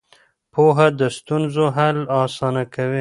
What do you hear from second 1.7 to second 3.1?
حل اسانه کوي.